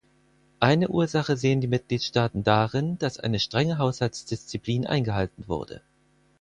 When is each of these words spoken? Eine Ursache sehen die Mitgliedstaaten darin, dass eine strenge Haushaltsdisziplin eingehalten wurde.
Eine 0.59 0.87
Ursache 0.89 1.37
sehen 1.37 1.61
die 1.61 1.67
Mitgliedstaaten 1.67 2.43
darin, 2.43 2.97
dass 2.97 3.19
eine 3.19 3.37
strenge 3.37 3.77
Haushaltsdisziplin 3.77 4.87
eingehalten 4.87 5.47
wurde. 5.47 5.83